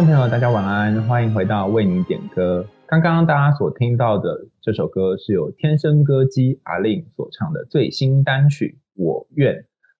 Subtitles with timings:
[0.00, 2.66] 众朋友，大家晚安，欢迎回到为你点歌。
[2.86, 9.54] 刚刚大家所听到的这首歌是由天生歌姬 A-Lin 所唱的最新单曲《我愿》。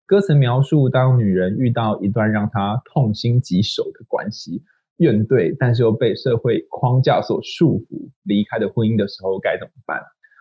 [0.06, 4.62] 歌词描述当女人遇到一段让她痛心疾首的关系，
[4.96, 10.00] 怨怼，但是又被社会框架所束缚，离开的婚姻的时候该怎么办？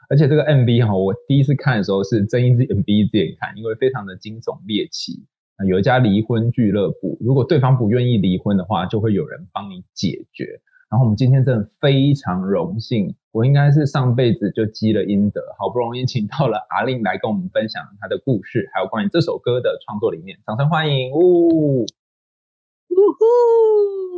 [0.09, 5.25] 而且这个 MV 哈，我第一次看的时候是睁一只眼闭一只眼看，因为非常的惊悚猎奇。
[5.67, 10.61] 有一家离婚俱乐部，如果对方不愿意离婚的话，就会有人帮你解决。
[10.89, 20.39] 然后我们今天真的非常荣幸，我应该是上辈子就积了阴德，好不容易请到了 A-Lin 来跟我们分享他的故事，还有关于这首歌的创作理念。
[20.47, 21.11] 掌声欢迎！
[21.11, 21.85] 呜呜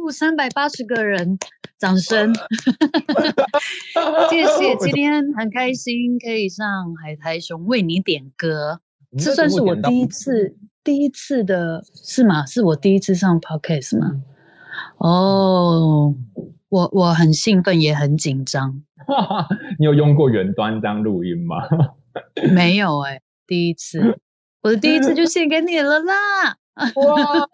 [0.03, 1.38] 呼，三百八十个人，
[1.78, 2.33] 掌声！
[4.30, 8.80] 谢谢，今天很开心可以上海苔熊为你点歌，
[9.17, 10.55] 这算是我第一次。
[10.83, 12.45] 第一次的是吗？
[12.45, 14.23] 是我第一次上 podcast 吗？
[14.97, 16.15] 哦，
[16.69, 18.83] 我我很兴奋，也很紧张。
[19.77, 21.57] 你有用过远端这样录音吗？
[22.53, 24.19] 没有哎、欸，第一次，
[24.63, 26.13] 我的第一次就献给你了啦！
[26.95, 27.47] 哇，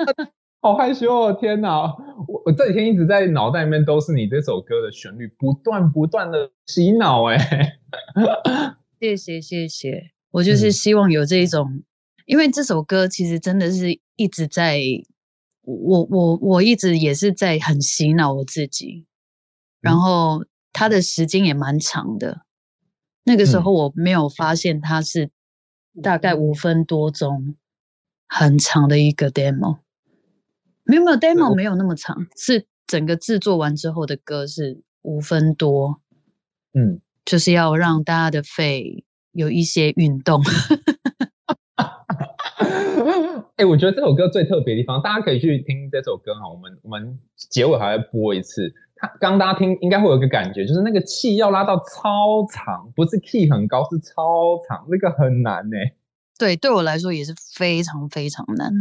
[0.62, 1.34] 好害羞哦！
[1.34, 1.82] 天哪，
[2.28, 7.80] 我我这几天一直在脑袋里面都是你这首歌的旋律，不断不断的洗脑哎、欸。
[9.00, 11.84] 谢谢谢谢，我就是希望有这一种。
[12.28, 14.82] 嗯因为这首歌其实真的是一直在，
[15.62, 19.06] 我我我一直也是在很洗脑我自己，
[19.80, 20.44] 然后
[20.74, 22.42] 它的时间也蛮长的，
[23.24, 25.32] 那个时候我没有发现它是
[26.04, 27.56] 大概五分多钟，
[28.28, 29.80] 很长的一个 demo，
[30.84, 36.02] 没有没有 demo 没有那么长，是整个制作完之后的歌是五分多，
[36.74, 40.44] 嗯，就是要让大家的肺有一些运动。
[43.58, 46.48] 哎、欸，我觉得这首歌最特别的地方，大家可以去听这首歌哈。
[46.48, 47.18] 我们我们
[47.50, 48.72] 结尾还会播一次。
[48.96, 55.78] 他刚刚大家听应该会有一个感觉，就是那个气要拉到超长，不是 key 很高，是超长，那个很难呢。
[56.38, 58.72] 对，对我来说也是非常非常难。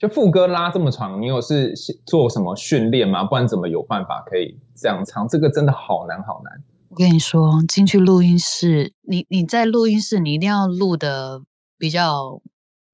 [0.00, 1.72] 就副歌拉这么长，你有是
[2.04, 3.22] 做什么训练吗？
[3.22, 5.28] 不然怎么有办法可以这样唱？
[5.28, 6.64] 这个真的好难好难。
[6.88, 11.42] 我跟你说，进去录音室，你你在录音室，你一定要录的
[11.78, 12.40] 比较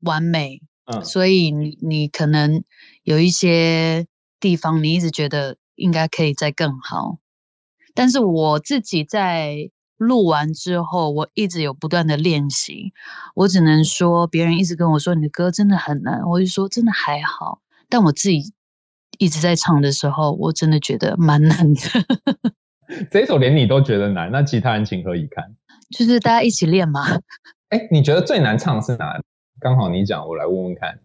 [0.03, 0.61] 完美。
[0.87, 2.63] 嗯，所以你你可能
[3.03, 4.07] 有一些
[4.41, 7.19] 地方你一直觉得应该可以再更好，
[7.95, 12.93] 但是我自己在录完之后，我一直有不断的练习。
[13.35, 17.61] 我只能说，别人一直跟我说你的歌真的很难，我就说真的还好。
[17.89, 18.53] 但我自己
[19.19, 21.81] 一直在唱的时候，我真的觉得蛮难的。
[23.11, 25.55] 这一首连你都觉得难，那其他人情何以堪？
[25.97, 27.07] 就是大家一起练嘛。
[27.71, 29.23] 哎，你觉得最难唱是哪里？
[29.65, 31.01] 刚好你讲，我来问问看。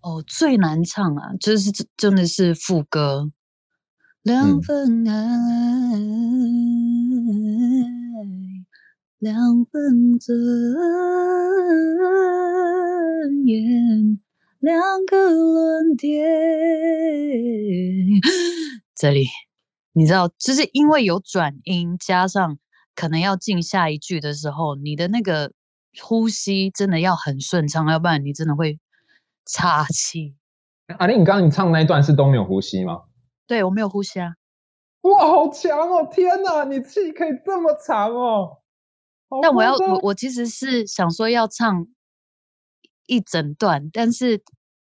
[0.00, 3.30] 哦，最难唱啊，就是真的是副歌。
[4.22, 6.02] 两份爱，嗯、
[9.20, 10.36] 两份尊
[13.46, 14.18] 严，
[14.58, 16.20] 两个论点。
[18.96, 19.26] 这里，
[19.92, 22.58] 你知道，就是因为有转音，加上
[22.96, 25.52] 可能要进下一句的时候，你的那个。
[26.02, 28.78] 呼吸真的要很顺畅，要不然你真的会
[29.46, 30.34] 岔气。
[30.98, 33.02] A-Lin，你刚刚你唱那一段是都没有呼吸吗？
[33.46, 34.34] 对，我没有呼吸啊。
[35.02, 36.08] 哇，好强哦！
[36.12, 38.58] 天哪，你气可以这么长哦。
[39.42, 41.86] 但我要我我其实是想说要唱
[43.06, 44.42] 一整段，但是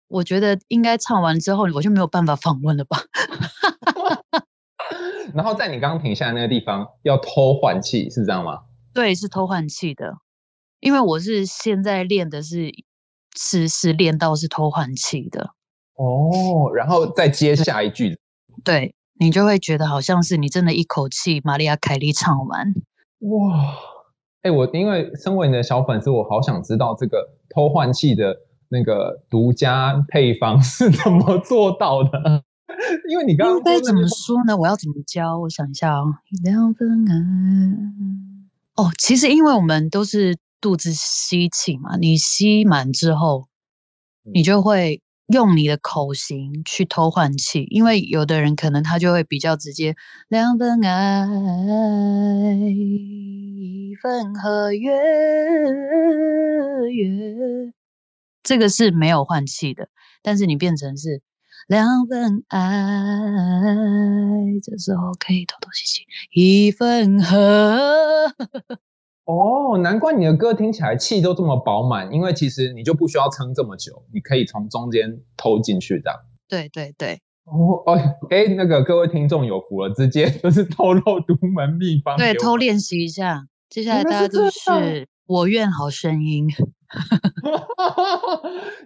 [0.08, 2.98] 我觉得应该唱完之后我就没有办法访问了吧。
[5.34, 8.60] 然后在你刚刚停下来那个地方要偷换气，是这样吗？
[8.94, 10.14] 对，是偷换气的。
[10.86, 12.72] 因为我是现在练的是
[13.36, 15.50] 是是练到是偷换气的
[15.96, 18.16] 哦，然后再接下一句，
[18.62, 22.72] 对，你就会觉得好像是你真的一口气玛利亚凯莉唱完
[23.18, 23.74] 哇！
[24.42, 28.36] 哎、欸，我因为身为你的小粉丝，我好想知道这个偷换气的
[28.68, 32.44] 那个独家配方是怎么做到的？
[33.10, 34.56] 因为你刚刚该怎么说呢？
[34.56, 35.40] 我要怎么教？
[35.40, 37.14] 我想一下哦，两份爱
[38.76, 40.38] 哦，其实因为我们都是。
[40.60, 43.46] 肚子吸气嘛，你吸满之后，
[44.22, 49.94] 你就会用你的口型去偷换气，因为有的人可能他就会比较直接，
[50.28, 51.26] 两份爱，
[52.56, 54.92] 一份合约，
[56.92, 57.72] 约，
[58.42, 59.88] 这个是没有换气的，
[60.22, 61.22] 但是你变成是
[61.68, 62.60] 两份爱，
[64.62, 68.32] 这时候可以偷偷吸气，一份合。
[69.26, 76.24] 哦，难怪你的歌听起来气都这么饱满，因为其实你就不需要撑这么久，你可以从中间偷进去的。
[76.48, 77.20] 对对对。
[77.44, 77.98] 哦哦，
[78.30, 82.16] 哎，那个各位听众有福了，直接就是 透露独门秘方。
[82.16, 83.48] 对，偷练习一下。
[83.68, 86.46] 接下来大家都是我愿好声音。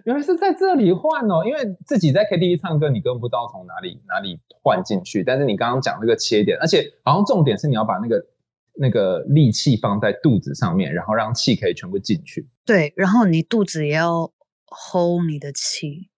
[0.05, 5.23] 原来是在这里换哦，因为自己在 KTV 唱歌，你根本不知道从哪里哪里换进去。
[5.23, 8.25] 但是你刚刚讲那个切点，而且好像重点是你要把那个。
[8.73, 12.47] 那个力气放在肚子上面，然后让气可以全部进去。
[12.65, 14.31] 对，然后你肚子也要
[14.67, 16.09] hold 你的气，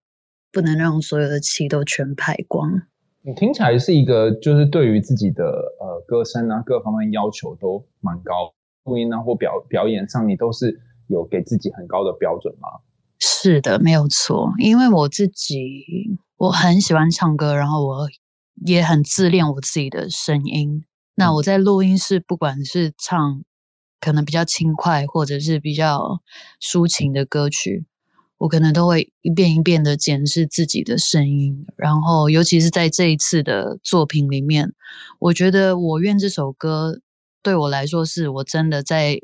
[0.51, 2.83] 不能让所有的气都全排光。
[3.21, 5.43] 你听起来是一个，就是对于自己的
[5.79, 8.53] 呃歌声啊各方面要求都蛮高，
[8.83, 12.67] 录音啊或表表演上，你都是有给自己很高的标准吗？
[13.19, 18.07] 是的，没有错，因为我自己我很喜欢唱歌，然后我
[18.65, 20.83] 也很自恋我自己的声音。
[21.15, 23.43] 那我在录音室，不管是唱
[23.99, 26.21] 可能比较轻快，或者是比较
[26.59, 27.85] 抒情的歌曲，
[28.37, 31.65] 我可能都会一遍一遍的检视自己的声音。
[31.77, 34.73] 然后，尤其是在这一次的作品里面，
[35.19, 36.99] 我觉得《我愿》这首歌
[37.41, 39.19] 对我来说，是我真的在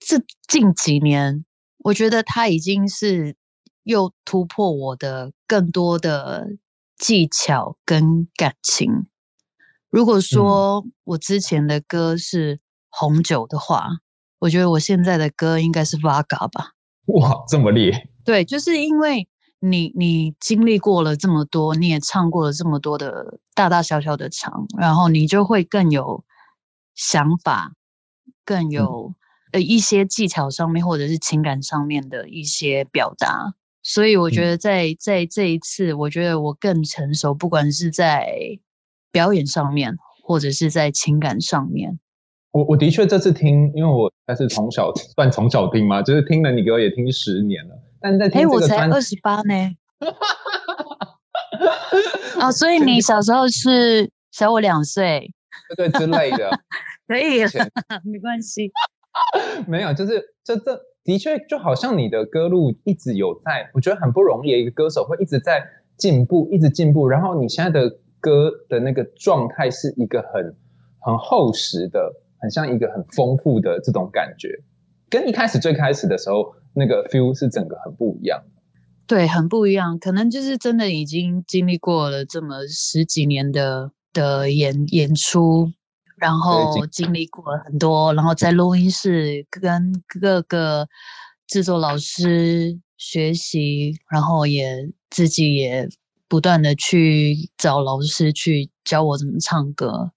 [0.00, 1.44] 这近几年，
[1.78, 3.36] 我觉得它已经是
[3.82, 6.48] 又突破我的更多的
[6.96, 9.06] 技巧跟感情。
[9.96, 12.60] 如果说我之前的歌是
[12.90, 14.00] 红酒的话，嗯、
[14.40, 16.72] 我觉得我现在的歌应该是 Vodka 吧。
[17.06, 18.06] 哇，这么厉害！
[18.22, 19.26] 对，就是因为
[19.58, 26.22] 你你经历过了这么多，你也唱过了这么多的大大小小的场，然后你就会更有
[26.94, 27.72] 想法，
[28.44, 29.14] 更有
[29.52, 33.54] 呃一些技巧上面或者是情感上面的一些表达。
[33.82, 38.58] 所以我觉得在在这一次，我觉得我更成熟，不管是在。
[39.12, 41.98] 表演上面，或者是在情感上面，
[42.50, 49.54] 我我的确这次听，因为我还是从小算从小听嘛，就是听了你歌也听十年了，但是在听这个专辑，欸、我才二十八呢。
[52.40, 55.30] 哦，所以你小时候是小我两岁，
[55.76, 56.50] 对对之类的，
[57.06, 57.50] 可以了，
[58.04, 58.72] 没关系。
[59.66, 65.64] 没有，就是这这的确就好像你的歌路一直有在，我觉得很不容易，一个歌手会一直在
[65.96, 67.98] 进步，一直进步，然后你现在的。
[68.26, 70.56] 歌的那个状态是一个很
[70.98, 74.48] 很厚实的，很像一个很丰富的这种感觉，
[75.08, 78.42] 跟一开始最开始的时候那个 feel 是整个很不一样。
[79.06, 85.70] 对，很不一样，可能就是真的已经经历过了这么十几年的的演演出，
[86.16, 90.88] 然后经历过了很多，然后在录音室跟各个
[91.46, 95.88] 制作老师学习，然后也自己也。
[96.28, 100.10] 不断的去找老师去教我怎么唱歌，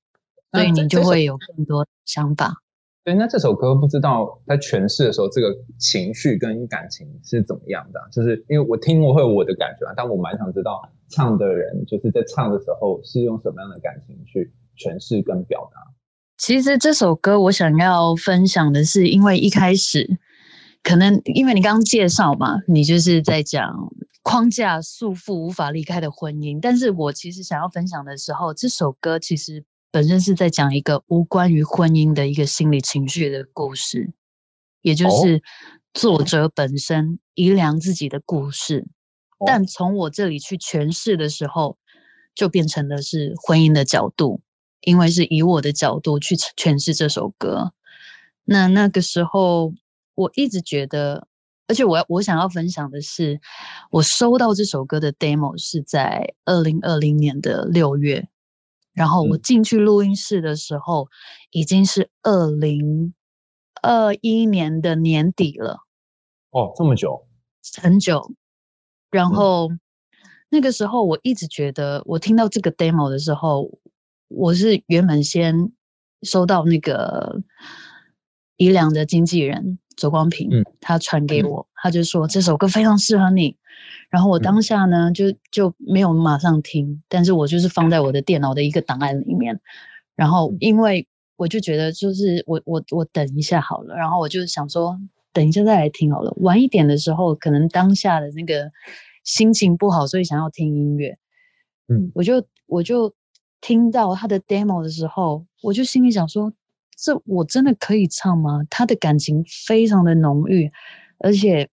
[0.52, 2.64] 所以你就会有更多想法。
[3.04, 8.00] 对，那这首歌不知道在诠释的时候，这个情绪跟感情是怎么样的？
[8.12, 15.80] 就是因为我听我会有我的感觉啊，但我蛮想知道唱的人就是在唱的时候是用什么样的感情去诠释跟表达。
[16.38, 20.20] 其实这首歌我想要分享的是，因为一开始
[20.84, 23.92] 可能因为你刚刚介绍嘛，你就是在讲。
[24.30, 34.14] 框架束缚无法离开的婚姻，但是我其实想要分享的时候，这首歌其实本身是在讲一个无关于婚姻的一个心理情绪的故事，
[34.84, 35.42] 也就是
[35.96, 38.88] 作者本身宜良自己的故事。
[39.48, 41.80] 但从我这里去诠释的时候，
[42.36, 44.42] 就变成的是婚姻的角度，
[44.82, 47.74] 因为是以我的角度去诠释这首歌。
[48.44, 49.74] 那那个时候，
[50.14, 51.26] 我一直觉得。
[51.70, 53.40] 而且我要我想要分享的是，
[53.92, 58.28] 我收到这首歌的 demo 是在二零二零年的六月，
[58.92, 61.10] 然后我进去录音室的时候，嗯、
[61.52, 63.14] 已经是二零
[63.84, 65.86] 二一年的年底了。
[66.50, 67.28] 哦，这么久，
[67.80, 68.34] 很久。
[69.12, 69.80] 然后、嗯、
[70.50, 73.70] 那个时候，我一直觉得，我听到这个 demo 的时候，
[74.28, 75.72] 我是原本先
[76.24, 77.44] 收到那个
[78.58, 79.78] 宜良的经纪人。
[80.00, 83.58] 左光平，他传给我，他就说这首歌非常适合你。
[84.10, 89.60] 然后我当下呢，就就没有马上听，但是我就是放在我的电脑的一个档案里面。
[90.16, 93.96] 然后因为我就觉得，就是我我我等一下好了。
[93.96, 94.98] 然后我就想说，
[95.34, 96.34] 等一下再来听好了。
[96.38, 98.72] 晚一点的时候，可能当下的那个
[99.24, 101.18] 心情不好，所以想要听音乐。
[101.88, 103.14] 嗯，我就我就
[103.62, 106.52] 听到他的 demo 的时候，我就心里想说：
[107.02, 108.62] 这我真的可以唱吗？
[108.70, 110.70] 他的感情非常的浓郁，
[111.20, 111.70] 而且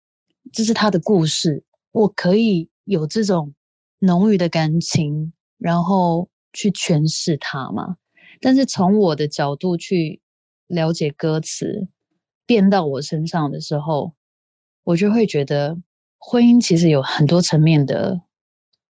[0.51, 3.53] 这是他的故事，我可以有这种
[3.99, 7.97] 浓郁的感情，然后去诠释它吗？
[8.41, 10.19] 但是从我的角度去
[10.65, 11.87] 了解歌词，
[12.47, 14.15] 变到我身上的时候，
[14.83, 15.77] 我就会觉得
[16.17, 18.21] 婚姻其实有很多层面的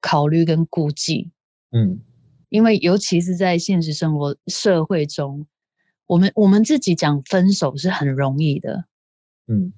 [0.00, 1.30] 考虑跟顾忌。
[1.70, 2.00] 嗯，
[2.48, 5.46] 因为尤其是在现实生活社会中，
[6.06, 8.84] 我们我们自己讲分手是很容易的，
[9.46, 9.72] 嗯，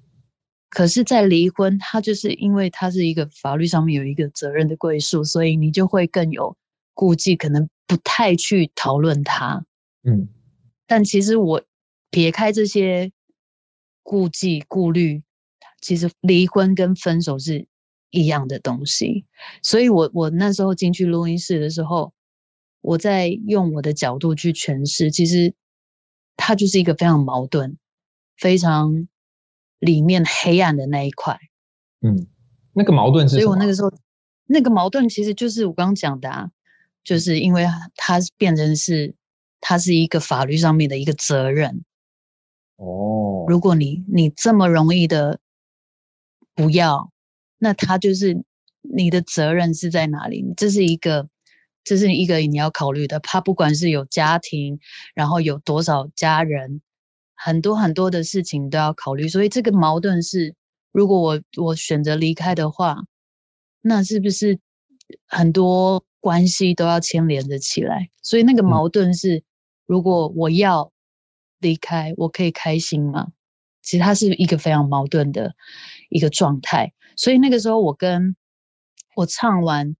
[0.69, 6.55] 可是，在离婚，它就是因为它是一个法律上面有一个责任的归属，所以你就会更有
[6.93, 7.69] 顾忌，可能。
[7.89, 9.65] 不太去讨论它，
[10.03, 10.27] 嗯，
[10.87, 11.63] 但其实我
[12.09, 13.13] 撇开这些
[14.03, 15.23] 顾忌顾虑，
[15.79, 17.65] 其实离婚跟分手是
[18.11, 19.25] 一样的东西。
[19.63, 22.11] 所以我我那时候进去录音室的时候，
[22.81, 25.55] 我在用我的角度去诠释，其实
[26.37, 27.77] 它就是一个非常矛盾、
[28.37, 29.09] 非常
[29.79, 31.37] 里面黑暗的那一块。
[31.99, 32.27] 嗯，
[32.71, 33.41] 那个矛盾是什么？
[33.41, 33.91] 所以我那个时候
[34.45, 36.51] 那个矛盾其实就是我刚刚讲的啊。
[37.03, 37.65] 就是因为
[37.95, 39.15] 它变成是，
[39.61, 41.85] 它是一个法律上面的一个责任。
[42.75, 45.39] 哦，如果你你这么容易的
[46.53, 47.09] 不要，
[47.59, 48.43] 那他就是
[48.81, 50.53] 你的责任是在哪里？
[50.57, 51.29] 这是一个，
[51.87, 53.19] 这是一个你要考虑的。
[53.21, 54.79] 他不管是有家庭，
[55.15, 56.81] 然后有多少家人，
[57.35, 59.27] 很多很多的事情都要考虑。
[59.27, 60.55] 所以这个矛盾是，
[60.91, 62.97] 如果我我选择离开的话，
[63.81, 64.59] 那是不是
[65.27, 66.03] 很多？
[66.19, 69.43] 关系都要牵连着起来，所以那个矛盾是：
[69.85, 70.91] 如果我要
[71.59, 73.27] 离开，我可以开心吗？
[73.81, 75.55] 其实它是一个非常矛盾的
[76.09, 76.91] 一个状态。
[77.15, 78.35] 所以那个时候，我跟
[79.15, 79.95] 我唱完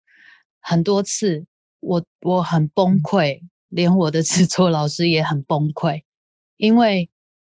[0.60, 1.46] 很多次，
[1.80, 6.02] 我我很崩溃，连我的制作老师也很崩溃，
[6.56, 7.10] 因为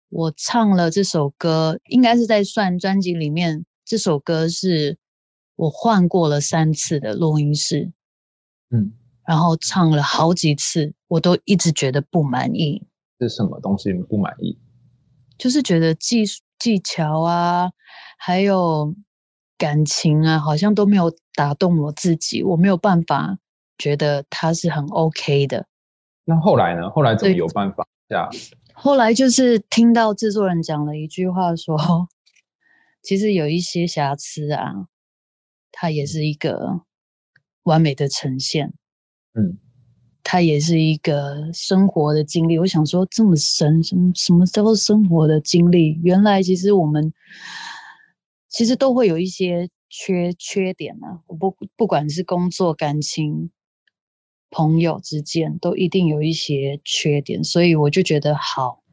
[0.10, 4.98] 我唱了这首歌，应该是在算专辑里面，这首歌是
[5.56, 7.92] 我换过了三次的录音室。
[8.70, 8.94] 嗯，
[9.26, 12.88] 然后唱了好几次，我都一直觉得不满意。
[13.20, 14.58] 是什么东西不满意？
[15.38, 16.24] 就是觉得技
[16.60, 17.72] 技巧啊，
[18.18, 18.96] 还有
[19.58, 22.44] 感情啊，好像都没有打动我自己。
[22.44, 23.38] 我没有办法
[23.78, 25.68] 觉得他是很 OK 的。
[26.26, 26.90] 那后来呢？
[26.90, 27.88] 后来怎么有办法？
[28.10, 28.30] 这样。
[28.74, 32.10] 后来就是听到制作人讲了一句话说，说
[33.04, 34.88] 其实有一些瑕疵啊，
[35.72, 36.82] 它也是一个。
[37.64, 38.74] 完美的呈现，
[39.36, 39.58] 嗯，
[40.22, 42.60] 它也是一个生活的经历。
[42.60, 45.98] 我想说，这么深，什么什么叫做生活的经历？
[46.04, 47.14] 原来其实我们
[48.50, 51.22] 其实都会有一些缺缺点啊。
[51.40, 53.50] 不不管是工作、感情、
[54.54, 57.44] 朋友之间，都一定有一些缺点。
[57.44, 58.84] 所以我就觉得好，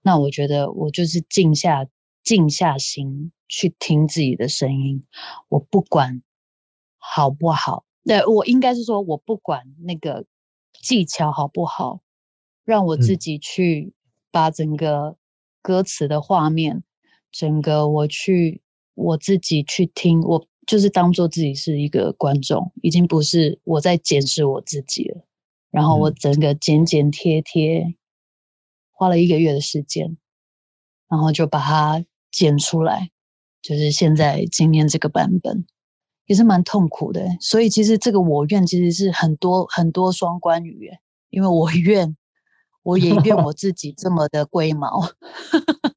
[0.00, 1.86] 那我觉得我就是静下
[2.24, 5.04] 静下心去听自己的声音，
[5.50, 6.22] 我不管
[6.96, 7.84] 好不好。
[8.02, 10.24] 那，我应该是说，我不管那个
[10.80, 12.00] 技巧好不好，
[12.64, 13.92] 让我自己去
[14.30, 15.18] 把整个
[15.60, 16.84] 歌词的画面，嗯、
[17.30, 18.62] 整个我去
[18.94, 25.26] 我自己去听，我就是当做自己是一个观众，已经不是我在检视我自己了。
[25.72, 27.96] 然后我整个剪剪贴贴，
[28.92, 30.16] 花了一个月的时间，
[31.08, 33.10] 然后就把它剪出来，
[33.60, 35.66] 就是现在今天这个版本。
[36.26, 40.88] 也是蛮痛苦的，所以其实这个我愿其实是很多很多双关语，
[41.30, 42.16] 因为我愿，
[42.84, 45.10] 我也愿我自己这么的龟毛。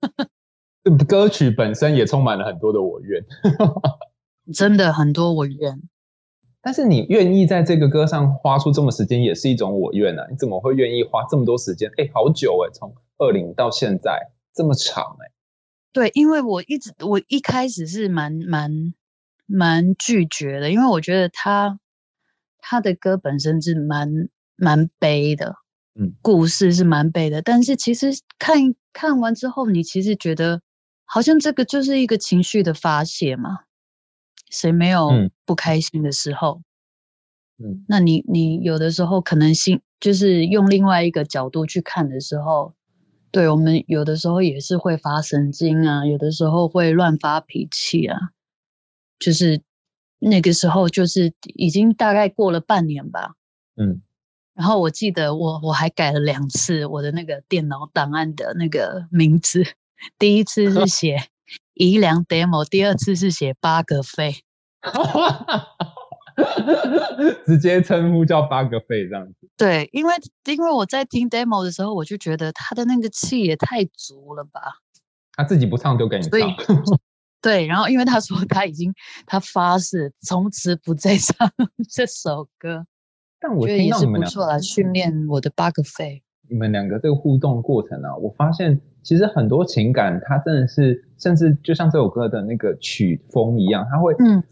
[1.08, 3.24] 歌曲本身也充满了很多的我愿，
[4.52, 5.82] 真的很多我愿。
[6.62, 10.26] 但是你愿意在这个歌上花出这么时间，也是一种我愿啊！
[10.32, 11.92] 你怎么会愿意花这么多时间？
[11.98, 15.32] 哎，好久哎，从二零到现在这么长哎。
[15.92, 18.94] 对，因为我一直我一开始是蛮蛮。
[19.46, 21.78] 蛮拒绝的，因为我觉得他
[22.60, 25.56] 他的歌本身是蛮蛮悲的，
[26.00, 27.42] 嗯，故事是蛮悲的。
[27.42, 28.08] 但是其实
[28.40, 30.62] 看看完之后，你其实觉得
[31.04, 33.60] 好像这个就是一个情绪的发泄嘛。
[34.54, 35.10] 谁没有
[35.46, 36.62] 不开心的时候？
[37.58, 42.74] 嗯，那你你有的时候可能心就是用另外一个角度去看的时候，
[43.32, 48.18] 对，我们有的时候也是会发神经啊，有的时候会乱发脾气啊。
[49.20, 49.62] 就是
[50.20, 53.36] 那个时候，就是已经大概过了半年吧。
[53.76, 54.02] 嗯，
[54.54, 59.64] 然后我记得我我还改了两次我的那个电脑档案的那个名字，
[60.20, 61.18] 第一次是写
[61.74, 64.36] 宜良 demo，第二次是写八个废。
[67.46, 69.36] 直接称呼叫八个费这样子。
[69.56, 70.14] 对，因为
[70.46, 74.62] 因为我在听 demo 的时候，我就觉得他的那个气也太足了吧。
[75.34, 76.32] 他自己不唱就给你唱。
[77.42, 78.92] 对，然后因为他说他已经
[79.28, 81.52] 他发誓从此不再唱
[81.90, 82.88] 这首歌。
[83.40, 86.23] 但我觉得也是不错来训练我的八个费。
[86.50, 94.44] 你们两个这个互动过程啊，我发现其实很多情感，它真的是，甚至就像这首歌的那个曲风一样，它会嗯，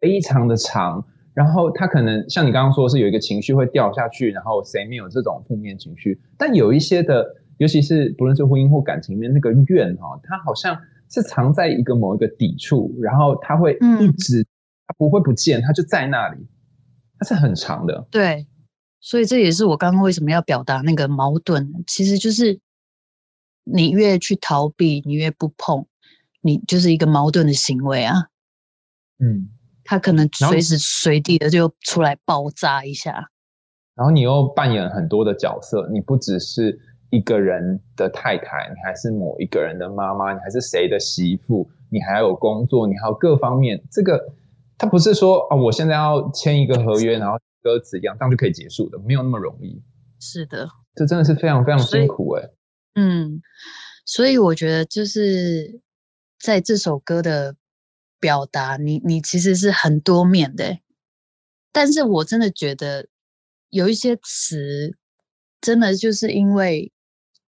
[0.00, 6.20] 非常的长，然后它可能像你刚刚说是有一个情绪会掉下去，然后谁没有这种负面情绪？
[6.38, 7.26] 但有一些的，
[7.58, 10.78] 尤其是不论是婚姻或感情里面那个怨哈，它好像
[11.10, 14.46] 是藏在一个某一个底处，然后它会一直，
[14.86, 16.38] 它不会不见，它就在那里，
[17.18, 18.46] 它是很长的，对。
[19.02, 22.60] 所以这也是我刚刚为什么要表达那个矛盾，其实就是
[23.64, 25.86] 你越去逃避，你越不碰，
[26.42, 28.28] 你就是一个矛盾的行为啊。
[29.18, 29.48] 嗯，
[29.84, 33.30] 他可能随时随地的就出来爆炸一下。
[33.94, 36.78] 然后你又扮演很多的角色，你不只是
[37.08, 43.82] 一个人的太太，你还是某一个人的妈妈，你还是谁的媳妇，你还有工作，你还有各方面。
[43.90, 44.34] 这个
[44.76, 47.38] 他不是说啊，我现在要签一个合约，然后。
[47.62, 49.82] 歌词一样，这样就可以结束的，没有那么容易。
[50.18, 52.48] 是的，这真的是非常非常辛苦哎。
[52.94, 53.40] 嗯，
[54.04, 55.80] 所以我觉得就是
[56.38, 57.56] 在这首歌的
[58.18, 60.78] 表达，你你其实是很多面的。
[61.72, 63.08] 但是我真的觉得
[63.70, 64.96] 有一些词，
[65.60, 66.92] 真的就是因为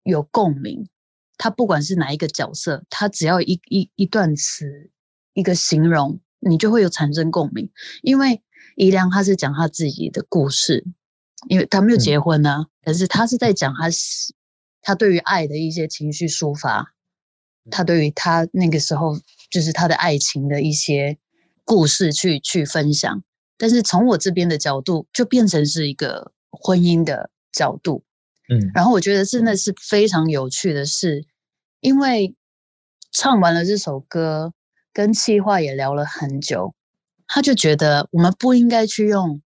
[0.02, 0.88] 有共鸣，
[1.36, 4.90] 它不管是哪一个角色，它只要一一一段词，
[5.34, 7.70] 一个形容，你就会有产生共鸣，
[8.02, 8.42] 因为。
[8.76, 10.84] 伊良他是讲他自己的故事，
[11.48, 13.88] 因为他没有结婚呢、啊，但、嗯、是他是在讲他
[14.80, 16.94] 他对于爱的一些情绪抒发，
[17.70, 19.18] 他对于他那个时候
[19.50, 21.18] 就是他的爱情的一些
[21.64, 23.22] 故事去去分享。
[23.58, 28.02] 但是从我这边的角度，就变成是一个婚姻的角度，
[28.48, 31.24] 嗯，然后我觉得真的是非常有趣的是，
[31.80, 32.34] 因为
[33.12, 34.52] 唱完了这首歌，
[34.92, 36.74] 跟气话也聊了很久。
[37.34, 39.40] 他就觉得我们不应该去用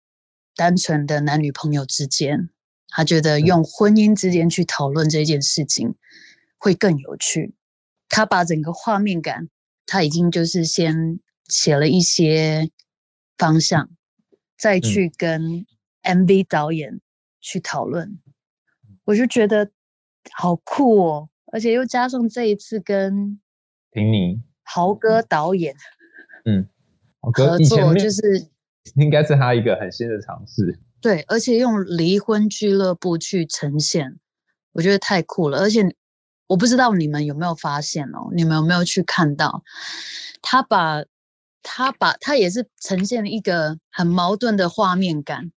[0.56, 2.48] 单纯的男女朋友之间，
[2.88, 5.94] 他觉得用婚姻之间去讨论这件事情
[6.56, 7.54] 会更有趣。
[8.08, 9.50] 他把整个画面感，
[9.84, 12.70] 他已经就是先写了一些
[13.36, 13.90] 方向，
[14.56, 15.66] 再去跟
[16.02, 17.02] MV 导演
[17.42, 18.18] 去讨论。
[19.04, 19.70] 我就觉得
[20.32, 23.38] 好酷哦，而且又加上这一次跟
[23.90, 25.76] 平尼豪哥导演，
[26.46, 26.66] 嗯。
[27.32, 28.48] 合作就是
[28.96, 34.18] 应该是他一个很新的尝试，对，而且用离婚俱乐部去呈现，
[34.72, 35.58] 我觉得太酷了。
[35.58, 35.96] 而且
[36.46, 39.62] 我不知道你们有没有发现哦，你们有没有去看到
[40.42, 41.04] 他把
[41.62, 45.50] 他把他也是呈现了一个很矛盾的画面感。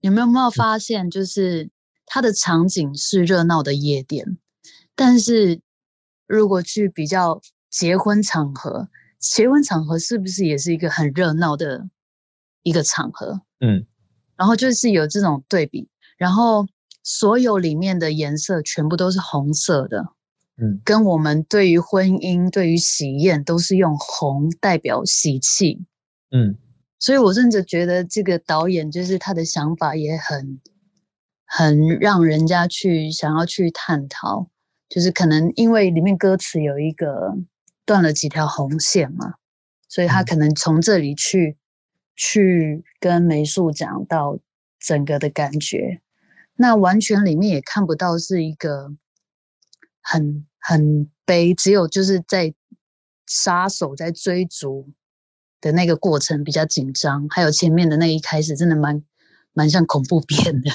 [0.00, 1.70] 有没有没有发现，就是
[2.04, 4.38] 他的场景是热闹的夜店，
[4.96, 5.60] 但是
[6.26, 8.88] 如果去比较结婚场合。
[9.20, 11.90] 结婚场合是不是也是一个很热闹的
[12.62, 13.42] 一个场合？
[13.60, 13.86] 嗯，
[14.34, 16.66] 然后就是有这种对比，然后
[17.02, 20.06] 所有里面的颜色全部都是红色的，
[20.56, 25.84] 嗯，跟我们对于婚姻、对于喜宴都是用红代表喜气，
[26.30, 26.56] 嗯，
[26.98, 30.60] 所以我甚至觉得这个导演就是他的想法也很
[31.44, 34.48] 很让人家去想要去探讨，
[34.88, 37.36] 就是可能因为里面歌词有一个。
[37.90, 39.34] 断了几条红线嘛，
[39.88, 41.58] 所以他可能从这里去、嗯、
[42.14, 44.38] 去跟美术讲到
[44.78, 46.00] 整个的感觉，
[46.54, 48.92] 那完全里面也看不到是一个
[50.00, 52.54] 很很悲，只有就是在
[53.26, 54.92] 杀手在追逐
[55.60, 59.02] 的那个过程比较紧张，还有前面的那一开始真的蛮
[59.52, 60.70] 蛮像恐怖片的。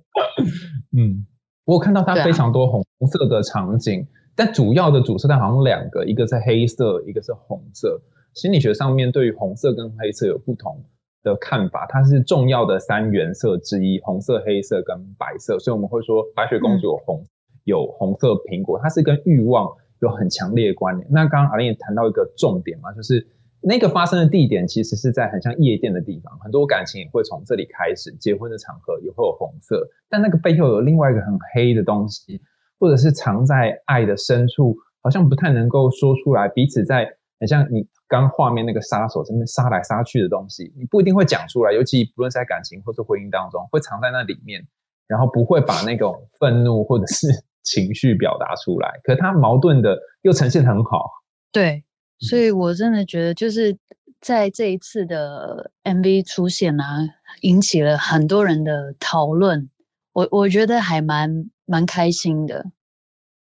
[0.94, 1.26] 嗯，
[1.64, 4.06] 我有看到他非常多红色的场景。
[4.36, 8.00] 但主要的主色调好像两个，一个是黑色，一个是红色。
[8.34, 10.84] 心理学上面对于红色跟黑色有不同
[11.22, 15.58] 的看法，它是重要的三原色之一，红色、黑色跟白色。
[15.60, 17.28] 所以我们会说白雪公主有红、嗯、
[17.62, 19.70] 有红色苹果，它是跟欲望
[20.00, 21.06] 有很强烈的关联。
[21.10, 23.24] 那刚刚 A-Lin 也谈到一个重点嘛，就是
[23.60, 32.40] 那个发生的地点其实是在很像夜店的地方，很多感情也会从这里开始，结婚的场合也会有红色，但那个背后有另外一个很黑的东西。
[32.84, 36.46] 或者是藏在爱的深处，好像不太能够说出来。
[36.48, 37.08] 彼此在
[37.40, 41.72] 很像你刚画面那个杀手这边杀来杀去的东西，你不一定会讲出来。
[41.72, 44.68] 尤其不论在感情或是婚姻当中，会藏在那里面，
[45.06, 47.26] 然后不会把那种愤怒或者是
[47.62, 49.00] 情绪表达出来。
[49.02, 51.10] 可他矛盾的又呈现很好。
[51.50, 51.84] 对，
[52.18, 53.78] 所以我真的觉得就是
[54.20, 56.98] 在这一次的 MV 出现啊，
[57.40, 59.70] 引起了很多人的讨论，
[60.12, 62.70] 我我觉得还蛮蛮开心的。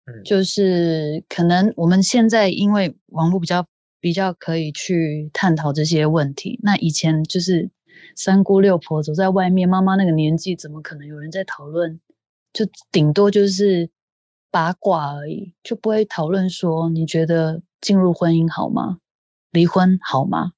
[0.05, 3.65] 嗯，就是可能我们现在因为网络比较
[3.99, 7.69] 比较可以去探讨这些问题，那以前就是
[8.15, 11.99] 三姑六婆走在外面，妈妈那个年纪，怎么可能有人在讨论？
[12.51, 13.89] 就顶多就是
[14.51, 18.99] 八卦而已，就不会讨论说你觉得进入婚姻好吗？
[19.51, 20.51] 离婚好吗？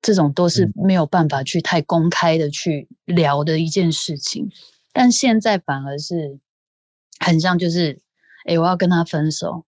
[0.00, 4.48] 这种都是没有办法去太公开的去聊的一件事情，
[4.92, 6.38] 但现在反而是
[7.18, 8.00] 很像就是，
[8.46, 9.64] 哎，我要跟他分手，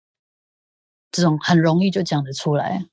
[1.11, 2.85] 这种很容易就讲得出来，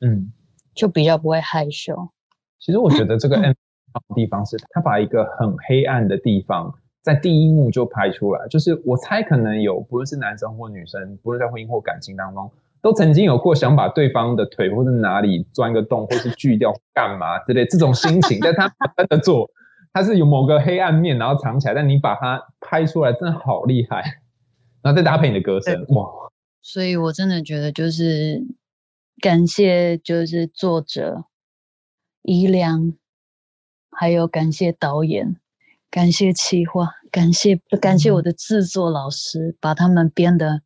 [0.00, 0.32] 嗯，
[0.74, 2.10] 就比较不会害羞。
[2.58, 12.50] 其实我觉得这个 MV 的地方是，他把一个很黑暗的地方在第一幕就拍出来，就是我猜可能有不论是男生或女生，不论在婚姻或感情当中。
[12.82, 19.50] 都曾经有过想把对方的腿或者哪里钻个洞，或是锯掉干嘛之类这种心情，但他真的做，
[19.92, 24.02] 他是有某个黑暗面，然后藏起来，但你把它拍出来，真的好厉害，
[24.82, 26.08] 然后再搭配你的歌声，哇！
[26.62, 28.42] 所以我真的觉得就是
[29.20, 31.24] 感谢，就是作者
[32.22, 32.94] 宜良，
[33.90, 35.36] 还有感谢导演，
[35.90, 40.62] 感谢企划，感谢感谢我的制作老师，把他们编的。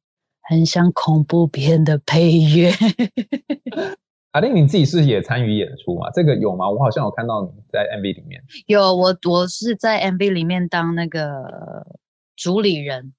[0.46, 2.70] 很像恐怖片的配乐。
[4.34, 6.10] 阿玲，你自己是也参与演出吗？
[6.12, 6.68] 这个有吗？
[6.68, 8.42] 我好像有看到你在 MV 里面。
[8.66, 11.86] 有，我我是在 MV 里面当那个
[12.34, 13.12] 主理人，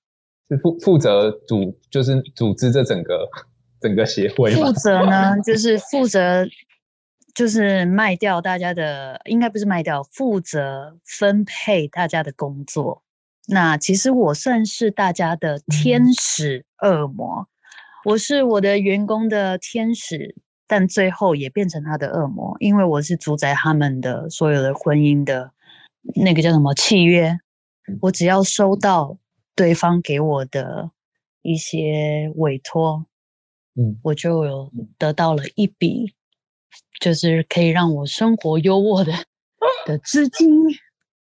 [0.49, 3.29] 是负负责组，就是组织这整个
[3.79, 4.51] 整个协会。
[4.51, 6.45] 负责呢， 就是负责，
[7.33, 13.03] 就是卖掉大家的，应该不是卖掉，负责分配大家的工作。
[13.47, 17.47] 那其实我算是大家的天使恶魔，
[18.03, 20.35] 我是我的员工的天使，
[20.67, 25.51] 但最后也变成他的恶魔，因为我是主宰他们的所有的婚姻的
[26.15, 27.37] 那个叫什么契约，
[28.01, 29.17] 我只要收到
[29.55, 30.91] 对方给我的
[31.41, 33.05] 一些委托，
[33.75, 36.13] 嗯，我就有得到了一笔，
[36.99, 39.13] 就是可以让我生活优渥的
[39.85, 40.49] 的资金。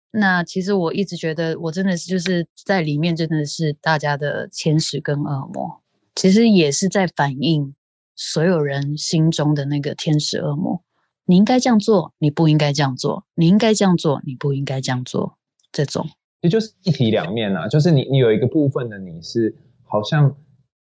[0.10, 5.84] 那其实我一直觉得，我真的是就是在里面真的是大家的天使跟恶魔，
[6.15, 7.76] 其实也是在反映
[8.17, 10.84] 所有人心中的那个天使恶魔。
[11.23, 15.38] 你应该这样做，你不应该这样做；你应该这样做，你不应该这样做。
[15.71, 16.06] 这种
[16.41, 20.36] 也就是一体两面啊，就是你你有一个部分的你是好像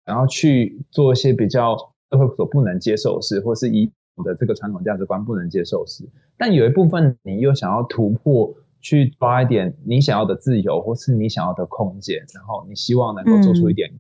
[0.06, 1.76] 然后去做一些比较
[2.10, 3.92] 社会所不能接受的事，或是以
[4.24, 8.54] 的这个传统价值观不能接受的事，但有一部分你又想要突破。
[8.86, 13.88] 去抓一点你想要的自由，或是你想要的空间，然后你希望能够做出一点。
[13.90, 13.98] 嗯、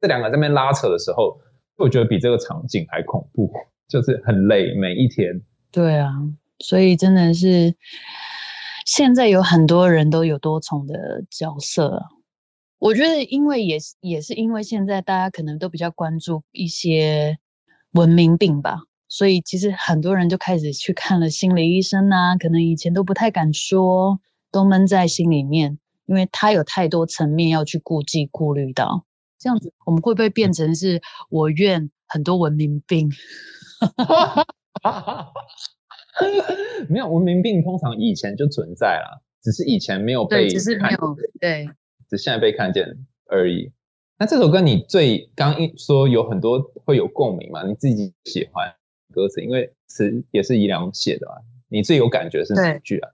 [0.00, 1.38] 这两个在那边拉扯的时候，
[1.76, 3.52] 我觉得比这个场景还恐怖，
[3.88, 5.42] 就是很累，每一天。
[5.72, 6.12] 对啊，
[6.60, 7.74] 所以真的是
[8.86, 12.02] 现在有很多人都有多重的角色。
[12.78, 17.38] 我觉得，因为也是也是因为现在大家可能都比较关注一些
[17.92, 18.80] 文明病吧。
[19.08, 29.04] 所以其实很多人就开始去看了心理医生啊，可能以前都不太敢说，都闷在心里面，因为他有太多层面要去顾忌、顾虑到。
[29.44, 33.10] 这样子，我们会不会变成是我怨很多文明病？
[36.88, 41.68] 没有文明病，通常以前就存在了，只是以前没有被，对，只是没有，对，
[42.08, 42.86] 只现在被看见
[43.26, 43.70] 而已。
[44.18, 47.66] 那这首歌你最刚一说有很多会有共鸣嘛？
[47.66, 48.74] 你自己喜欢？
[49.12, 51.34] 歌词，因为词也是宜良写的嘛，
[51.68, 53.10] 你最有感觉是哪句啊？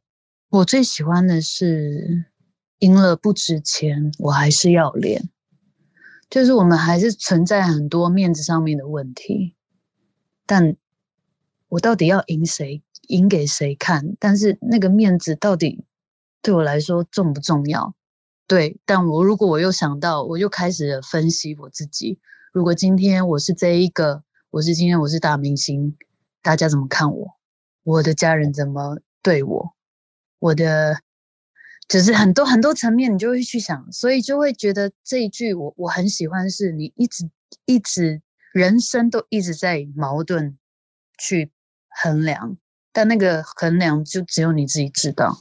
[0.50, 2.26] 我最喜欢的是
[2.78, 5.28] “赢了不值钱，我还是要脸”，
[6.30, 9.56] 就是我们还是存在很多面子上面的问题，
[10.46, 10.76] 但
[11.68, 14.16] 我到底要赢谁，赢给谁看？
[14.18, 15.84] 但是那个面子到底
[16.40, 17.94] 对我来说重不重要？
[18.46, 22.18] 对，但我如果我又想到，我又开始分析我自己，
[22.52, 24.22] 如果今天我是这一个。
[24.52, 25.96] 我是今天我是大明星，
[26.42, 27.36] 大家怎么看我？
[27.84, 29.76] 我的家人怎么对我？
[30.40, 31.02] 我的
[31.90, 37.28] 就是很多很多层面，你就会去想，所以就会觉得这一句我我很喜欢，是你一直
[37.66, 38.22] 一直
[38.54, 40.56] 人生都一直在矛盾
[41.18, 41.50] 去
[41.88, 42.56] 衡量，
[42.92, 45.36] 但那个衡量就只有你自己知道，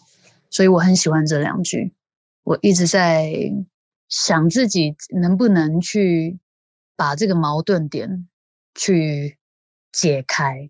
[0.49, 1.93] 所以我很喜欢这两句。
[2.43, 3.31] 我一直在
[4.07, 6.39] 想自己能不能去
[6.95, 8.27] 把这个矛盾点。
[8.75, 9.37] 去
[9.91, 10.69] 解开，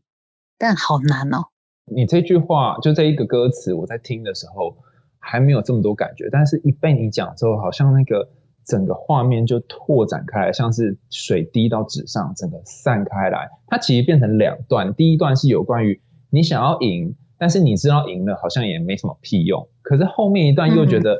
[0.57, 1.49] 但好难哦。
[1.85, 4.75] 你这句话就这一个歌词，我在听的时候
[5.19, 8.27] 还没有这么多感觉，但是一被你讲之后，好像那个
[8.65, 13.49] 整个画面就拓展开来，像是水滴到纸上，整个散开来。
[13.67, 19.67] 它其实变成两段，第一段是有关于你想要赢，但是你知道赢了好像也没什么屁用。
[19.82, 21.17] 可是后面一段又觉得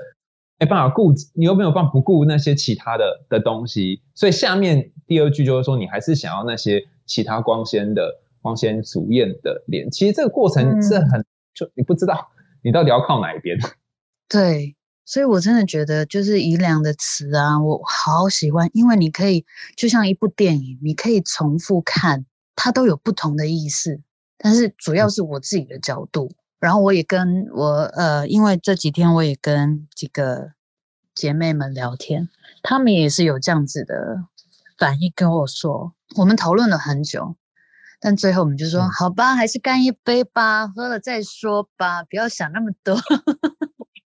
[0.60, 9.90] 没办法顾，你又没有办法不顾那些其他的的东西，所以下面第二句就是说，你还是想要那些其他光鲜的、光鲜俗艳的脸。
[9.90, 12.30] 其实这个过程是很，就你不知道
[12.62, 13.58] 你到底要靠哪一边。
[14.30, 14.78] 对。
[15.06, 19.44] 所以，我真的觉得就是宜良的词啊，我好喜欢，因为你可以
[19.76, 24.00] 就像一部电影，你可以重复看，它都有不同的意思。
[24.38, 27.66] 但是主要是我自己的角度，然后我也跟我
[27.96, 30.52] 呃，因为这几天我也跟几个
[31.16, 32.30] 姐妹们聊天，
[32.62, 34.26] 她们也是有这样子的
[34.78, 37.36] 反应跟我说，我们讨论了很久，
[38.00, 42.96] 但最后我们就说，好吧，还是干一杯吧，喝了再说吧，不要想那么多。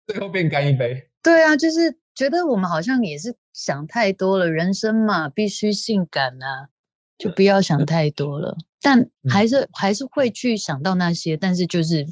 [0.08, 1.10] 最后变干一杯。
[1.24, 6.70] 对啊，就是觉得我们好像也是想太多了，人生嘛，必须性感啊，
[7.18, 8.56] 就不要想太多了。
[8.82, 12.06] 但还是、嗯、还是会去想到那些，但是就是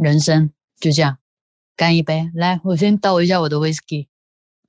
[0.00, 1.18] 人生就这样，
[1.76, 2.30] 干一杯。
[2.34, 4.08] 来，我先倒一下我的 whisky。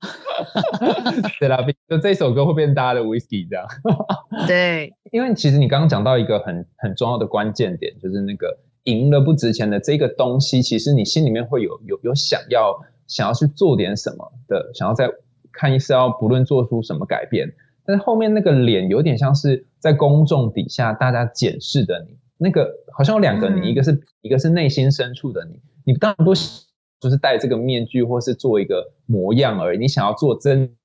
[1.40, 3.66] 对啦，就这首歌会变大家的 whisky 这样。
[4.46, 8.56] 对，因为其实你刚刚讲到一个很很重要的关键点，就是那个。
[8.84, 12.74] 赢了不值钱的这个东西，其实你心里面会有有有想要
[13.06, 15.10] 想要去做点什么的，想要在
[15.52, 30.76] 看一次要不论做出什么改变，但是后面那个脸有点像是在公众底下大家检视的你，那个好像有两个你，嗯、一个是一个是内心深处的你，你当然不就是戴这个面具或是做一个模样而已，你想要做真，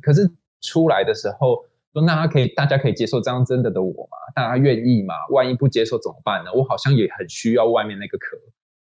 [0.00, 1.64] 可是出来的时候。
[1.98, 4.16] 说那他可以，大家可以接受这样真的的我吗？
[4.34, 5.14] 大家愿意吗？
[5.30, 6.52] 万一不接受怎么办呢？
[6.54, 8.36] 我好像也很需要外面那个壳，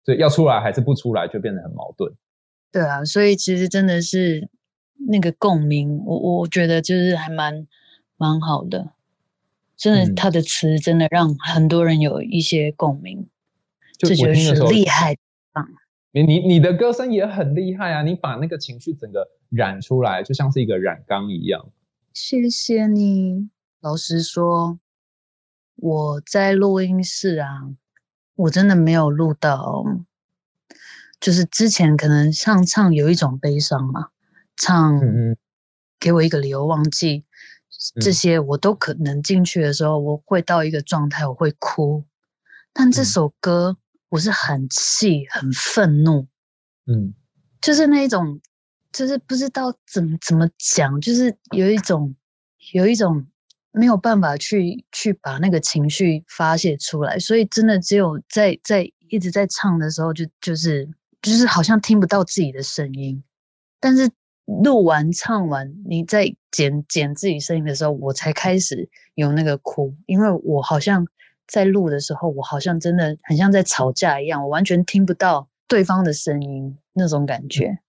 [0.04, 2.14] 所以要出来还是不出来，就变得很矛盾。
[2.72, 4.50] 对啊，所以其实真的是
[5.10, 7.68] 那个共鸣，我我觉得就是还蛮
[8.18, 8.92] 蛮好的。
[9.76, 13.28] 真的，他的词真的让很多人有一些共鸣，
[13.98, 15.16] 就、这就是厉害
[15.54, 15.66] 啊！
[16.12, 18.02] 你你你的歌声也很厉害啊！
[18.04, 21.66] 你把那个情绪整个染出来，就像是一个染缸一样。
[22.14, 23.50] 谢谢你。
[23.80, 24.80] 老实说，
[25.76, 27.70] 我在录音室啊，
[28.36, 29.86] 我真的没有录到。
[31.20, 34.10] 就是之前可能唱唱有一种悲伤嘛，
[34.56, 35.00] 唱
[36.00, 37.26] 给我一个理由忘记，
[38.02, 42.06] 这些我都可能进去的时候，我会到一个状态，我会哭。
[42.74, 43.78] 但这首歌
[44.10, 46.28] 我是很气、很愤怒，
[46.86, 47.14] 嗯，
[47.62, 48.42] 就是那一种。
[48.92, 52.16] 就是不知道怎么怎么讲，就是有一种
[52.74, 53.26] 有一种
[53.72, 60.90] 没有办法去去把那个情绪发泄出来，所以真的只有在在一直在唱的时候就，就是
[61.22, 63.24] 就是好像听不到自己的声音。
[63.80, 64.10] 但是
[64.46, 71.08] 录完唱完，你在剪剪自己声音的时候，我才开始有那个哭，因为我好像
[71.48, 77.80] 在录的时候，我好像真的很像在吵架一样，我完全听不到对方的声音那种感觉。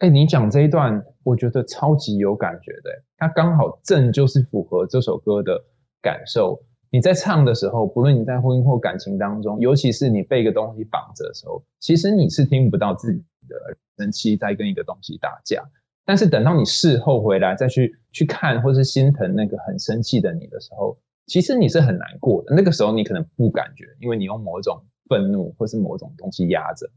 [0.00, 2.90] 哎，你讲这一段，我觉得超级有感觉的。
[3.18, 5.62] 它刚好正就是符合这首歌的
[6.00, 6.58] 感受。
[6.90, 13.56] 你在唱的时候，不论你在婚姻或感情当中，尤其是你被一个东西绑着的时候，其实你是听不到自己的
[13.98, 15.62] 生气在跟一个东西打架。
[16.06, 22.54] 但是等到你事后回来再去去看，或是心疼那个很生气的你的时候，其实你是很难过的。
[22.56, 26.90] 那个时候你可能不感觉，因为你用某种愤怒或是某种东西压着。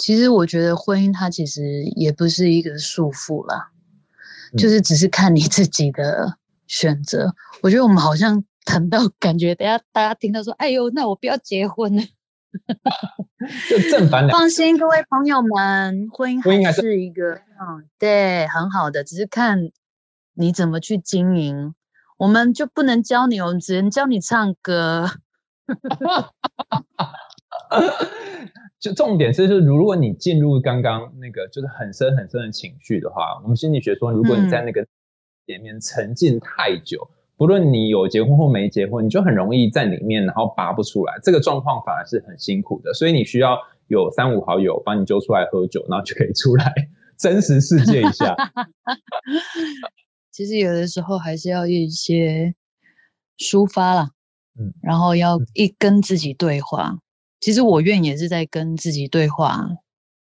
[0.00, 3.70] 其实我觉得婚姻它其实也不是一个束缚啦，
[4.54, 7.34] 嗯、就是只是看你自己的选择。
[7.62, 12.02] 我觉得我们好像谈到感觉，等下大家听到说：“哎呦，那我不要结婚了。
[13.68, 14.38] ”就正反两。
[14.38, 19.70] 放心，各位朋友们，婚姻还是一个嗯，对，很好的，只是看
[20.32, 21.74] 你怎么去经营。
[22.16, 25.10] 我们就不能教你，我们只能教你唱歌。
[28.80, 34.86] 就重点是，就是如果你进入刚刚那个就是很深很深的情绪的话，我们心理学说，如果你在那个
[35.44, 41.18] 里面沉浸太久，嗯、不论你有结婚或没结婚，你就很容易在里面，然后拔不出来。
[41.22, 46.72] 这个状况反而是很辛苦的，所以你需要有三五好友帮你揪出来喝酒，然后就可以出来
[47.18, 48.34] 真实世界一下。
[50.32, 52.54] 其实有的时候还是要一些
[53.36, 54.08] 抒发啦，
[54.58, 56.96] 嗯，然后要一跟自己对话。
[57.40, 59.66] 其实我愿也是在跟自己对话，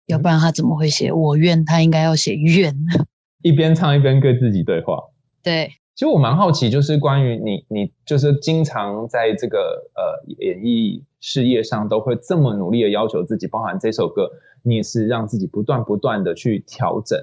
[0.06, 1.64] 要不然他怎么会写我愿？
[1.64, 2.72] 他应该要写愿。
[3.42, 5.02] 一边唱一边跟自己对话。
[5.42, 14.30] 对，其实我蛮好奇，就是关于你，你就是经常在这个呃演艺事业上都会这么努力的要求自己，包含这首歌，
[14.62, 17.18] 你也是让自己不断不断的去调整。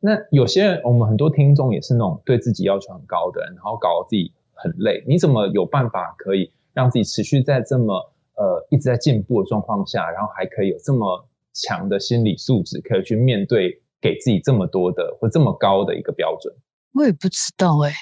[0.00, 5.02] 那有些人，我们很多听众也是那种对自己要求很高的人，然后搞得自己很累。
[5.06, 8.12] 你怎么有办法可以让自己持续在这么？
[8.40, 16.54] 呃一直在进步的状况下，然后还可以有这么强的心理素质，可以去面对给自己这么多的或这么高的一个标准？
[16.94, 17.92] 我也不知道哎、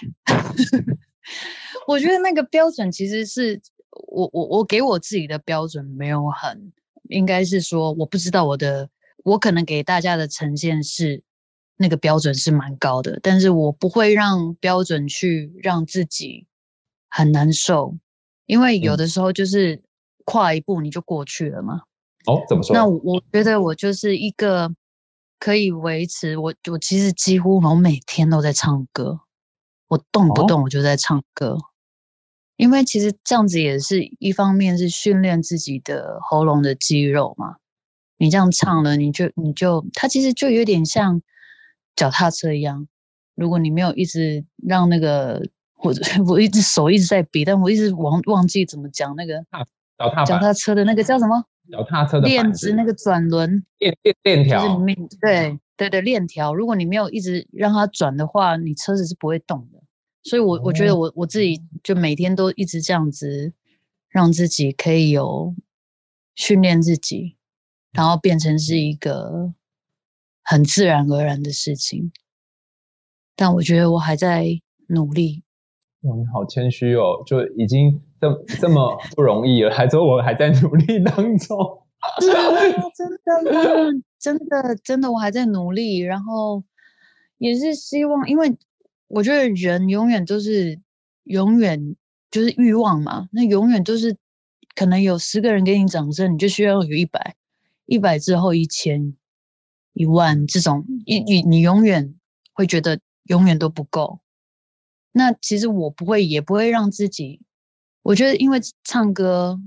[1.88, 6.72] 我觉得那个标准其实是我我我给我自己的标准没有很，
[7.08, 8.88] 应该是说我不知道我的，
[9.24, 11.22] 我可能给大家的呈现是
[11.76, 16.46] 那个标准是蛮高的，但是我不会让标准去让自己
[17.10, 17.98] 很难受，
[18.46, 19.82] 因为有的时候就是
[20.30, 21.82] 跨一步你就过去了嘛。
[22.26, 22.74] 哦，怎么说？
[22.74, 24.70] 那我我觉得我就是一个。
[25.40, 29.20] 可以维持我，我其实几乎我每天都在唱歌，
[29.86, 31.58] 我动不动我就在唱歌，哦、
[32.56, 37.54] 因为其实这样子也是一方面是训练自己的喉咙的肌肉嘛。
[38.16, 41.22] 你这样唱了，你就你就它其实就有点像
[41.94, 42.88] 脚踏车一样，
[43.36, 45.40] 如果你没有一直让那个
[45.76, 49.44] 或者我， 我一直手一直在比，但我一直忘忘记怎么讲那个
[49.98, 51.44] 脚踏脚踏车的那个叫什么？
[51.70, 54.78] 脚踏车的链子那个转轮链链链条，
[55.20, 56.54] 对对对链条。
[56.54, 59.82] 如果你没有一直让它转的话，你车子是不会动的。
[60.22, 63.52] 所以我，我我觉得我我自己就每天都一直这样子，
[64.08, 65.54] 让自己可以有
[66.34, 67.36] 训练自己，
[67.92, 69.52] 然后变成是一个
[70.42, 72.12] 很自然而然的事情。
[73.36, 75.42] 但我觉得我还在努力。
[76.02, 81.82] 哇，你好谦虚哦，就已经这这么不容易了，还说我还在努力当中。
[82.20, 83.08] 真的，真
[83.44, 85.98] 的，真的，真的，我还在努力。
[85.98, 86.62] 然后
[87.38, 88.56] 也是希望，因为
[89.08, 90.80] 我觉得人永远都是
[91.24, 91.96] 永远
[92.30, 94.16] 就是欲望嘛，那永远都是
[94.74, 97.36] 可能有十个人给你掌声，你就需要有一百，
[97.86, 99.16] 一百之后一千、
[99.92, 102.14] 一万这种，你你你永远
[102.52, 104.20] 会觉得永远都不够。
[105.12, 107.40] 那其实我不会，也不会让自己。
[108.08, 109.60] 我觉得，因为唱歌、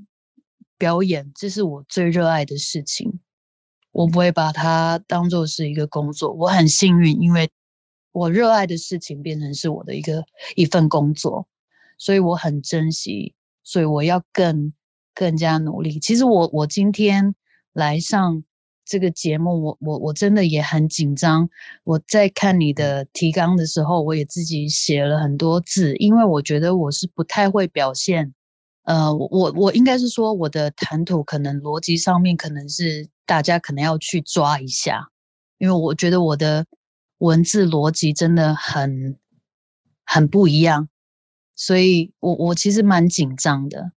[0.75, 3.19] 表演，这是我最热爱的事情，
[3.91, 6.33] 我不会把它当做是一个工作。
[6.33, 7.51] 我很幸运，因为
[8.11, 10.25] 我热爱的事情变成是我的一个
[10.55, 11.47] 一份工作，
[11.99, 14.73] 所以我很珍惜，所以我要更
[15.13, 15.99] 更加努力。
[15.99, 17.35] 其实我我今天
[17.73, 18.43] 来上。
[18.91, 21.49] 这个节目，我我我真的也很紧张。
[21.85, 28.33] 我在看你的提纲的时候，我也自己写了很多字，因为我觉得我是不太会表现。
[28.83, 35.07] 呃，我我应该是说，我的谈吐可能逻辑上面可能是大家可能要去抓一下，
[35.57, 36.65] 因为我觉得我的
[37.19, 39.17] 文字逻辑真的很
[40.03, 40.89] 很不一样，
[41.55, 43.93] 所以我我其实蛮紧张的。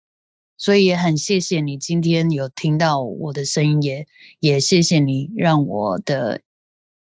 [0.56, 4.06] 所以也很谢谢你今天有听到我的声音，也
[4.40, 6.40] 也谢谢你让我的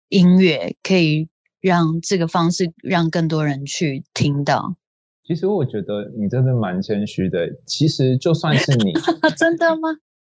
[0.09, 1.29] 音乐可以
[1.61, 4.77] 让这个方式让更多人去听到。
[5.25, 7.49] 其实我觉得你真的蛮谦虚的。
[7.65, 8.93] 其实就算是你，
[9.39, 9.89] 真的吗？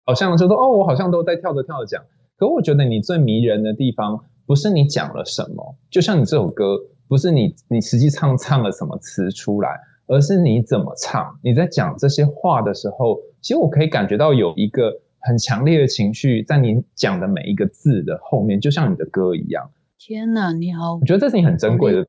[0.06, 2.04] 好像就说哦，我好像都在跳着跳着讲。
[2.38, 9.80] 可我觉得你最迷人的地方，不是你讲了什么，就像你这首歌，不是你你实际唱唱了什么词出来。
[10.08, 11.40] 而是你怎么唱？
[11.42, 19.72] 你在讲这些话的时候，其实我可以感觉到有一个很强烈的情绪在你讲的每一个字的后面，就像你的歌一样。
[19.98, 20.96] 天哪，你好！
[20.96, 22.06] 我觉得这是你很珍贵的。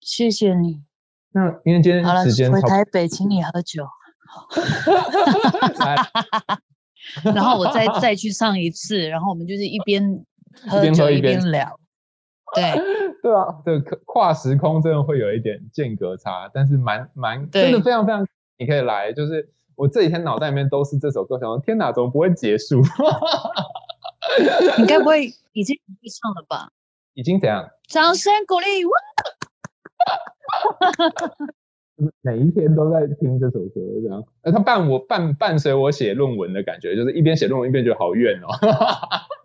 [0.00, 0.82] 谢谢你。
[1.32, 3.86] 那因为今天时间好了，回台北请你喝酒。
[7.34, 10.24] 然后我再再去上一次，然后我们就是一边
[10.68, 11.79] 喝酒一边聊。
[12.60, 12.82] 对
[13.22, 18.26] 对啊，对，跨时空真的会有一点间隔差，但是蛮蛮真的非常非常，
[18.58, 19.12] 你可以来。
[19.12, 22.80] 就是我这几天脑袋里面都是这首歌，想说天哪，怎么不会结束？
[24.78, 26.70] 你该不会已经会唱了吧？
[27.14, 27.68] 已经怎样？
[27.88, 28.66] 掌声鼓励！
[32.22, 38.48] 每一天都在听这首歌，这样，呃，他伴我伴伴随我写论文的感觉，就是一边写论文一边觉得好怨哦，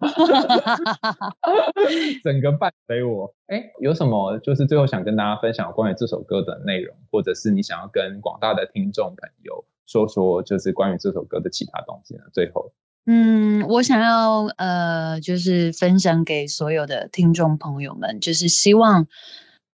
[2.24, 3.34] 整个伴随我。
[3.48, 12.22] 哎，有什么就是最后想跟大家分享关于这首歌的内容，或者是你想要跟广大的听众朋友说说，就是关于这首歌的其他东西呢？
[12.34, 12.72] 最后，
[13.06, 19.08] 嗯，我想要呃，就是分享给所有的听众朋友们，就是希望，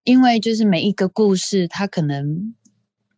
[0.04, 2.56] 因为就是每一个故事，它可能。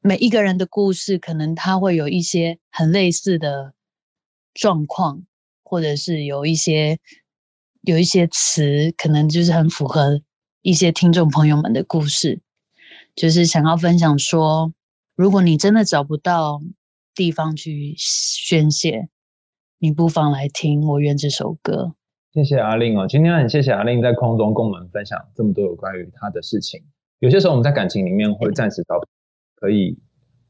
[0.05, 3.73] 每一个人的故事，可能他会有一些很类似的
[4.53, 5.23] 状况，
[5.63, 6.99] 或者是有一些
[7.83, 10.21] 有一些词，可能就是很符合
[10.61, 12.41] 一些听众朋友们的故事，
[13.15, 14.73] 就是想要分享说，
[15.15, 16.61] 如果你真的找不到
[17.15, 19.07] 地方去宣泄，
[19.79, 21.95] 你不妨来听《我愿》这首歌。
[22.33, 26.83] 谢谢阿令哦，今天很谢谢阿令在空中跟我们分享这么多有关于他的事情。
[27.19, 28.95] 有些时候我们在感情里面会暂时找。
[29.63, 29.97] 可以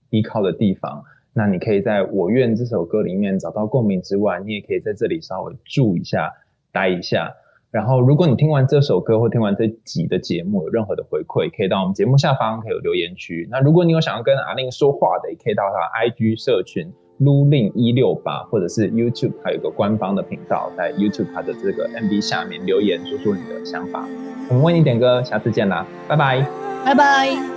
[0.09, 1.03] 依靠的地方，
[1.34, 6.34] 那你可以在我愿这首歌里面找到共鸣之外，你也可以在这里稍微住一下、
[6.72, 7.36] 待一下。
[7.70, 13.47] 然后，如果你听完这首歌或听完这集的节目有任何的回馈，可以到我们节目下方可以有留言区。
[13.51, 24.07] 那如果你有想要跟阿令说话的，也可以到他 IG 社群 lu 令一六八，或者是 YouTube，还有个官方的频道，在 YouTube 他的这个 MV 下面留言，说说你的想法。
[24.49, 26.43] 我们为你点歌，下次见啦，拜拜，
[26.84, 27.52] 拜拜。